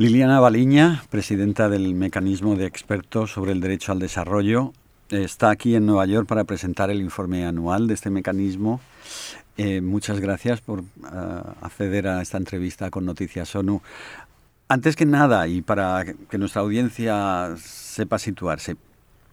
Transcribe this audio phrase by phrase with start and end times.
[0.00, 4.72] Liliana Baliña, presidenta del Mecanismo de Expertos sobre el Derecho al Desarrollo,
[5.10, 8.80] está aquí en Nueva York para presentar el informe anual de este mecanismo.
[9.58, 10.84] Eh, muchas gracias por eh,
[11.60, 13.82] acceder a esta entrevista con Noticias ONU.
[14.68, 18.76] Antes que nada, y para que nuestra audiencia sepa situarse,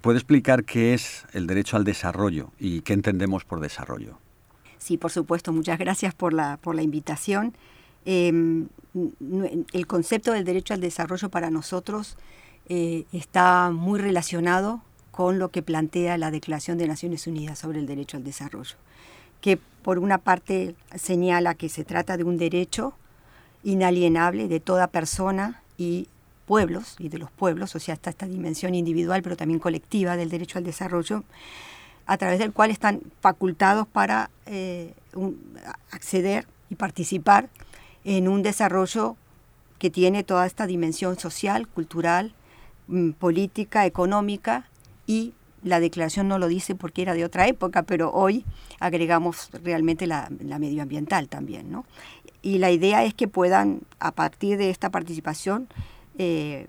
[0.00, 4.16] ¿puede explicar qué es el derecho al desarrollo y qué entendemos por desarrollo?
[4.78, 5.52] Sí, por supuesto.
[5.52, 7.52] Muchas gracias por la, por la invitación.
[8.04, 8.68] Em,
[9.72, 12.16] el concepto del derecho al desarrollo para nosotros
[12.68, 17.86] eh, está muy relacionado con lo que plantea la Declaración de Naciones Unidas sobre el
[17.86, 18.76] Derecho al Desarrollo,
[19.40, 22.94] que por una parte señala que se trata de un derecho
[23.62, 26.08] inalienable de toda persona y
[26.46, 30.30] pueblos, y de los pueblos, o sea, está esta dimensión individual pero también colectiva del
[30.30, 31.24] derecho al desarrollo,
[32.06, 34.92] a través del cual están facultados para eh,
[35.90, 37.48] acceder y participar
[38.04, 39.16] en un desarrollo
[39.78, 42.34] que tiene toda esta dimensión social, cultural,
[42.88, 44.68] mm, política, económica
[45.06, 48.44] y la declaración no lo dice porque era de otra época, pero hoy
[48.80, 51.72] agregamos realmente la, medioambiental también.
[51.72, 51.86] ¿no?
[52.42, 55.68] Y la idea es que puedan, a partir de esta participación,
[56.18, 56.66] eh,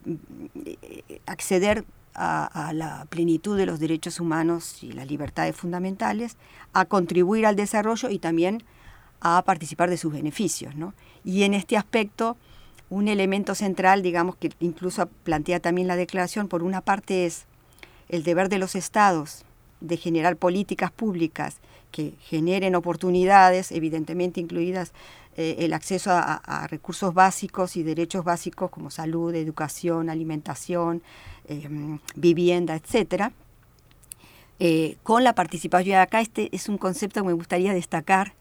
[1.25, 6.37] acceder a, a, la plenitud de los derechos humanos y las libertades fundamentales,
[6.73, 8.63] a contribuir al desarrollo y también
[9.19, 10.75] a participar de sus beneficios.
[10.75, 10.93] ¿no?
[11.25, 12.37] Y en este aspecto,
[12.89, 17.45] un elemento central, digamos, que incluso plantea también la declaración, por una parte es
[18.07, 19.43] el deber de los estados
[19.81, 21.57] de generar políticas públicas
[21.91, 24.93] que generen oportunidades, evidentemente incluidas
[25.37, 31.01] eh, el acceso a, recursos básicos y derechos básicos como salud, educación, alimentación,
[31.47, 33.31] em, vivienda, etcétera,
[34.59, 35.99] eh, con la participación.
[35.99, 38.33] Acá este es un concepto que me gustaría destacar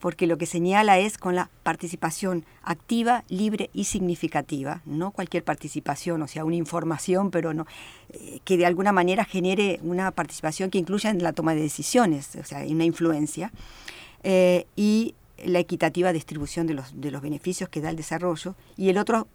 [0.00, 6.22] porque lo que señala es con la participación activa, libre y significativa, no cualquier participación,
[6.22, 7.66] o sea, una información, pero no
[8.12, 12.34] eh, que de alguna manera genere una participación que incluya en la toma de decisiones,
[12.36, 13.52] o sea, una influencia,
[14.22, 18.54] eh, y la equitativa distribución de los, de los beneficios que da el desarrollo.
[18.76, 19.26] Y el otro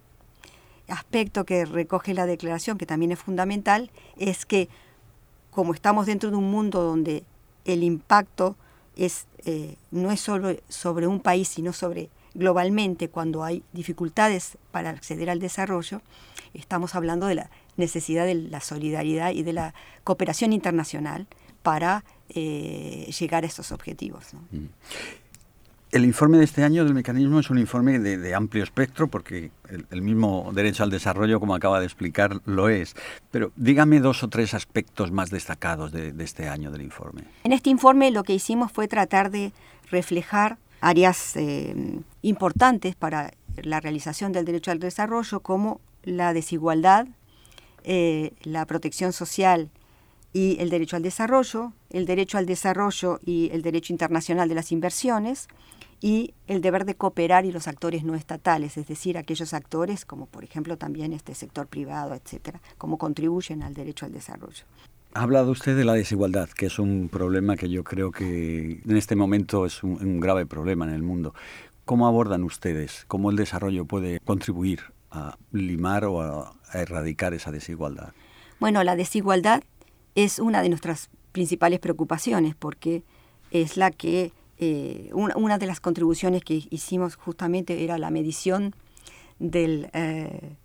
[0.88, 4.68] aspecto que recoge la declaración, que también es fundamental, es que
[5.50, 7.24] como estamos dentro de un mundo donde
[7.64, 8.56] el impacto
[8.96, 14.90] es, eh, no es solo sobre un país, sino sobre globalmente cuando hay dificultades para
[14.90, 16.02] acceder al desarrollo,
[16.54, 19.74] estamos hablando de la necesidad de la solidaridad y de la
[20.04, 21.26] cooperación internacional
[21.62, 24.34] para eh, llegar a estos objetivos.
[24.50, 24.66] Mm.
[25.96, 29.50] El informe de este año del mecanismo es un informe de, amplio espectro porque
[29.90, 32.94] el, mismo derecho al desarrollo, como acaba de explicar, lo es.
[33.30, 37.22] Pero dígame dos o tres aspectos más destacados de, este año del informe.
[37.44, 39.54] En este informe lo que hicimos fue tratar de
[39.90, 41.74] reflejar áreas eh,
[42.20, 47.06] importantes para la realización del derecho al desarrollo como la desigualdad,
[47.84, 49.70] eh, la protección social
[50.36, 54.70] y el derecho al desarrollo, el derecho al desarrollo y el derecho internacional de las
[54.70, 55.48] inversiones,
[55.98, 60.26] y el deber de cooperar y los actores no estatales, es decir, aquellos actores como
[60.26, 64.64] por ejemplo también este sector privado, etcétera, cómo contribuyen al derecho al desarrollo.
[65.14, 68.96] Ha hablado usted de la desigualdad, que es un problema que yo creo que en
[68.98, 71.32] este momento es un, grave problema en el mundo.
[71.86, 73.06] ¿Cómo abordan ustedes?
[73.08, 74.80] ¿Cómo el desarrollo puede contribuir
[75.10, 78.12] a limar o a erradicar esa desigualdad?
[78.60, 79.62] Bueno, la desigualdad
[80.16, 83.04] es una de nuestras principales preocupaciones porque
[83.52, 88.74] es la que eh, una, de las contribuciones que hicimos justamente era la medición
[89.38, 90.56] del, eh,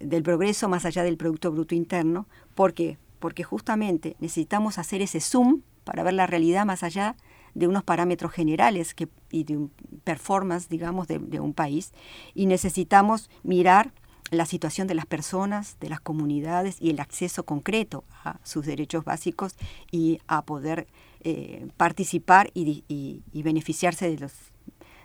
[0.00, 2.28] del progreso más allá del Producto Bruto Interno.
[2.54, 2.96] ¿Por qué?
[3.18, 7.16] Porque justamente necesitamos hacer ese zoom para ver la realidad más allá
[7.54, 9.72] de unos parámetros generales que, y de un
[10.04, 11.92] performance, digamos, de un país.
[12.34, 13.92] Y necesitamos mirar
[14.30, 19.04] la situación de las personas, de las comunidades y el acceso concreto a sus derechos
[19.04, 19.54] básicos
[19.90, 20.86] y a poder
[21.20, 24.32] eh, participar y, beneficiarse de los,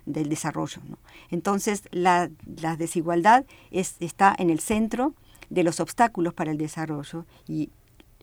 [0.06, 0.82] del desarrollo.
[1.30, 2.30] Entonces, la,
[2.78, 5.14] desigualdad está en el centro
[5.50, 7.70] de los obstáculos para el desarrollo y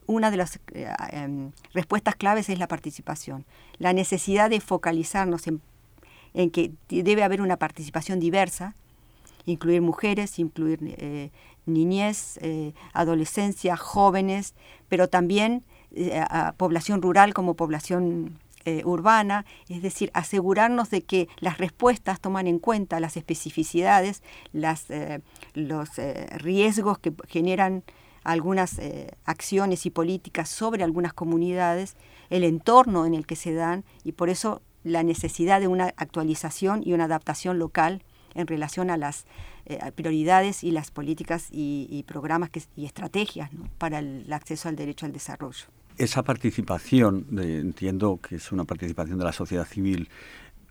[0.07, 3.45] una de las eh, em, respuestas claves es la participación,
[3.79, 5.61] la necesidad de focalizarnos en,
[6.51, 8.75] que debe haber una participación diversa,
[9.45, 11.31] incluir mujeres, incluir eh,
[11.67, 12.39] niñez,
[12.93, 14.55] adolescencia, jóvenes,
[14.89, 15.65] pero también
[15.95, 16.23] eh,
[16.59, 22.59] población rural como población eh, urbana, es decir, asegurarnos de que las respuestas toman en
[22.59, 25.23] cuenta las especificidades, las, eh,
[25.55, 25.91] los
[26.37, 27.85] riesgos que generan
[28.25, 28.79] algunas
[29.25, 31.97] acciones y políticas sobre algunas comunidades,
[32.29, 36.83] el entorno en el que se dan y por eso la necesidad de una actualización
[36.85, 38.03] y una adaptación local
[38.35, 39.27] en relación a las
[39.67, 45.13] eh, prioridades y las políticas y, programas y estrategias para el acceso al derecho al
[45.13, 45.67] desarrollo.
[45.97, 50.09] Esa participación, entiendo que es una participación de la sociedad civil,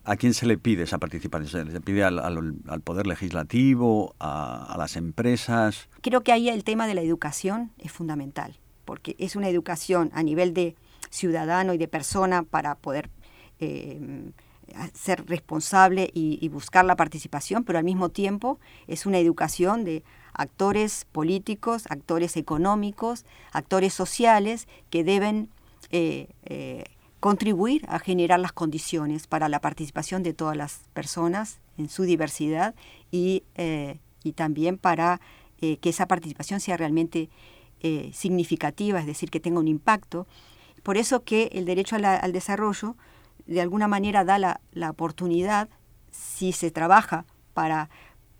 [0.07, 1.67] ¿A quién se le pide esa participación?
[1.67, 5.89] ¿Se le pide al, Poder Legislativo, a, las empresas?
[5.99, 10.23] Creo que ahí el tema de la educación es fundamental, porque es una educación a
[10.23, 10.77] nivel de
[11.09, 13.09] ciudadano y de persona para poder
[13.59, 14.31] eh,
[14.93, 20.03] ser responsable y, buscar la participación, pero al mismo tiempo es una educación de
[20.33, 25.49] actores políticos, actores económicos, actores sociales que deben
[25.91, 26.85] eh, eh,
[27.19, 32.75] contribuir a generar las condiciones para la participación de todas las personas en su diversidad
[33.11, 33.97] y, eh,
[34.35, 35.21] también para
[35.59, 37.29] que esa participación sea realmente
[38.11, 40.27] significativa, es decir, que tenga un impacto.
[40.83, 42.97] Por eso que el derecho al desarrollo
[43.47, 45.69] de alguna manera da la, la oportunidad,
[46.11, 47.89] si se trabaja para,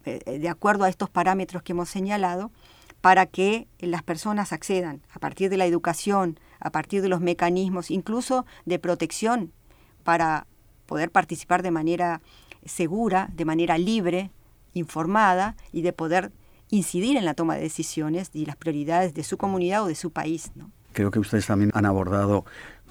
[0.06, 2.52] eh, de acuerdo a estos parámetros que hemos señalado,
[3.02, 7.92] para que las personas accedan a partir de la educación, a partir de los mecanismos,
[7.92, 9.54] incluso de protección,
[10.04, 10.48] para
[10.86, 12.22] poder participar de manera
[12.66, 14.32] segura, de manera libre,
[14.74, 16.32] informada y de poder
[16.70, 20.12] incidir en la toma de decisiones y las prioridades de su comunidad o de su
[20.12, 20.52] país.
[20.56, 20.72] ¿no?
[20.94, 22.46] Creo que ustedes también han abordado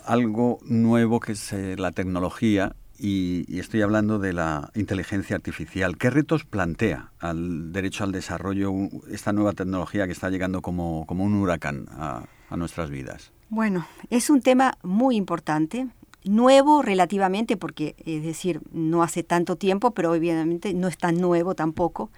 [0.07, 5.99] algo nuevo que es eh, la tecnología y, estoy hablando de la inteligencia artificial.
[5.99, 8.73] ¿Qué retos plantea al derecho al desarrollo
[9.11, 13.33] esta nueva tecnología que está llegando como, como un huracán a, a nuestras vidas?
[13.51, 15.89] Bueno, es un tema muy importante,
[16.25, 21.55] nuevo relativamente, porque es decir, no hace tanto tiempo, pero obviamente no es tan nuevo
[21.55, 22.11] tampoco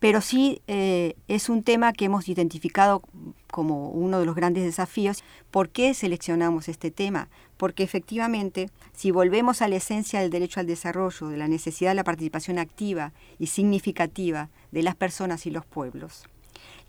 [0.00, 3.02] pero sí eh, es un tema que hemos identificado
[3.50, 5.22] como uno de los grandes desafíos.
[5.50, 7.28] ¿Por qué seleccionamos este tema?
[7.56, 11.94] Porque efectivamente, si volvemos a la esencia del derecho al desarrollo, de la necesidad de
[11.94, 16.24] la participación activa y significativa de las personas y los pueblos,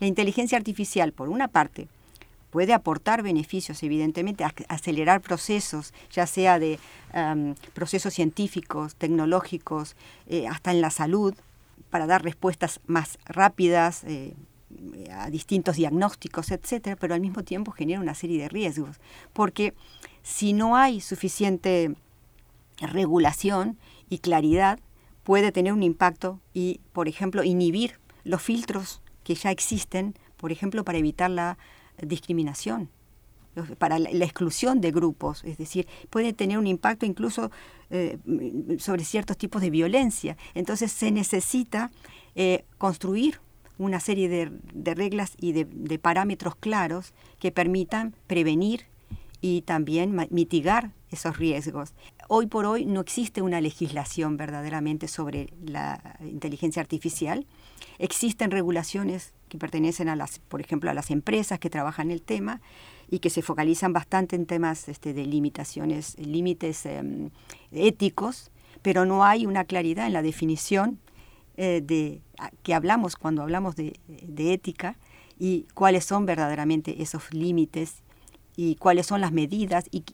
[0.00, 1.88] la inteligencia artificial, por una parte,
[2.50, 6.78] puede aportar beneficios, evidentemente, acelerar procesos, ya sea de
[7.74, 11.34] procesos científicos, tecnológicos, eh, hasta en la salud,
[11.90, 14.34] para dar respuestas más rápidas eh,
[15.12, 19.00] a distintos diagnósticos, etcétera, pero al mismo tiempo genera una serie de riesgos,
[19.32, 19.74] porque
[20.22, 21.94] si no hay suficiente
[22.78, 23.78] regulación
[24.08, 24.78] y claridad,
[25.22, 30.84] puede tener un impacto y, por ejemplo, inhibir los filtros que ya existen, por ejemplo,
[30.84, 31.58] para evitar la
[32.02, 32.90] discriminación
[33.78, 37.50] para la, exclusión de grupos, es decir, puede tener un impacto incluso
[37.90, 38.18] eh,
[38.78, 40.36] sobre ciertos tipos de violencia.
[40.54, 41.90] Entonces se necesita
[42.34, 43.40] eh, construir
[43.78, 48.86] una serie de, reglas y de, parámetros claros que permitan prevenir
[49.40, 51.94] y también mitigar esos riesgos.
[52.28, 57.46] Hoy por hoy no existe una legislación verdaderamente sobre la inteligencia artificial.
[57.98, 62.60] Existen regulaciones que pertenecen a las, por ejemplo, a las empresas que trabajan el tema,
[63.08, 67.30] y que se focalizan bastante en temas este, de limitaciones, límites em,
[67.70, 68.50] éticos,
[68.82, 70.98] pero no hay una claridad en la definición
[71.56, 72.20] eh, de
[72.62, 73.98] que hablamos cuando hablamos de,
[74.38, 74.98] ética
[75.38, 78.02] y cuáles son verdaderamente esos límites
[78.56, 80.04] y cuáles son las medidas y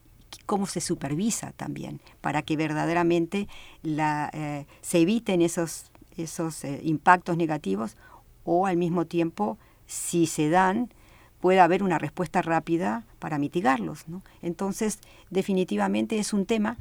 [0.47, 3.49] cómo se supervisa también para que verdaderamente
[3.83, 7.97] eh, se eviten esos, esos eh, impactos negativos
[8.45, 10.91] o al mismo tiempo si se dan
[11.41, 14.05] pueda haber una respuesta rápida para mitigarlos.
[14.43, 15.01] Entonces,
[15.31, 16.77] definitivamente es un tema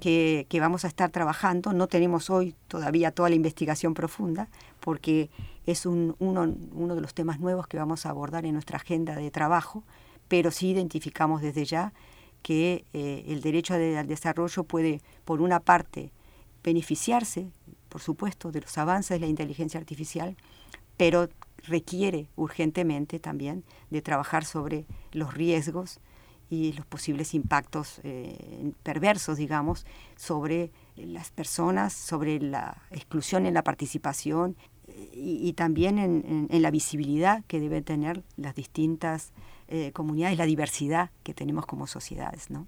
[0.00, 1.72] que, vamos a estar trabajando.
[1.72, 4.48] No tenemos hoy todavía toda la investigación profunda,
[4.80, 5.28] porque
[5.66, 9.82] es uno, de los temas nuevos que vamos a abordar en nuestra agenda de trabajo,
[10.28, 11.92] pero sí identificamos desde ya
[12.42, 16.12] que eh, el derecho al desarrollo puede, por una parte,
[16.62, 17.50] beneficiarse,
[17.88, 20.36] por supuesto, de los avances de la inteligencia artificial,
[20.96, 21.28] pero
[21.66, 26.00] requiere urgentemente también de trabajar sobre los riesgos
[26.48, 29.84] y los posibles impactos eh, perversos, digamos,
[30.16, 34.56] sobre las personas, sobre la exclusión en la participación
[35.12, 39.32] y, también en, la visibilidad que deben tener las distintas
[39.68, 42.66] eh, comunidades, la diversidad que tenemos como sociedades, ¿no?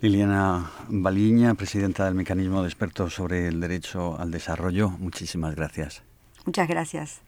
[0.00, 6.02] Liliana Baliña, presidenta del Mecanismo de Expertos sobre el Derecho al Desarrollo, muchísimas gracias.
[6.44, 7.22] Muchas gracias.